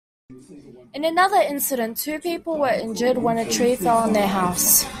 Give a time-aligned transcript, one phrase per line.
[0.95, 4.83] In another incident two people were injured when a tree fell on their house.